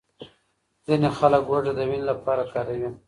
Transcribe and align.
ځینې 0.85 1.09
خلک 1.17 1.41
هوږه 1.51 1.71
د 1.77 1.79
وینې 1.89 2.07
لپاره 2.11 2.43
کاروي. 2.53 2.89